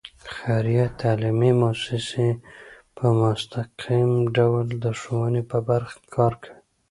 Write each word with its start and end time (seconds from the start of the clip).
خیریه 0.35 0.87
تعلیمي 0.99 1.51
مؤسسې 1.61 2.29
په 2.95 3.05
مستقل 3.19 4.11
ډول 4.37 4.67
د 4.83 4.85
ښوونې 4.99 5.43
په 5.51 5.57
برخه 5.69 5.95
کې 5.99 6.09
کار 6.15 6.33
کوي. 6.41 6.59